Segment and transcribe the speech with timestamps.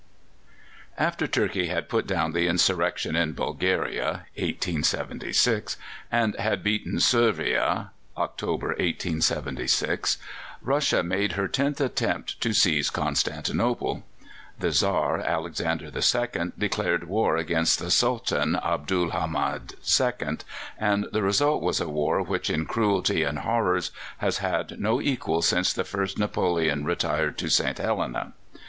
[0.97, 5.77] After Turkey had put down the insurrection in Bulgaria (1876)
[6.11, 10.17] and had beaten Servia (October, 1876),
[10.63, 14.01] Russia made her tenth attempt to seize Constantinople.
[14.57, 20.37] The Czar, Alexander II., declared war against the Sultan, Abdul Hamid II.,
[20.79, 25.43] and the result was a war which in cruelty and horrors has had no equal
[25.43, 27.77] since the first Napoleon retired to St.
[27.77, 28.33] Helena.